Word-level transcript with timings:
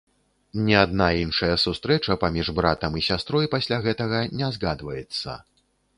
Ні 0.67 0.73
адна 0.83 1.09
іншая 1.23 1.49
сустрэча 1.65 2.17
паміж 2.23 2.47
братам 2.61 2.91
і 3.03 3.03
сястрой 3.09 3.51
пасля 3.55 3.81
гэтага 3.85 4.27
не 4.41 4.47
згадваецца. 4.57 5.41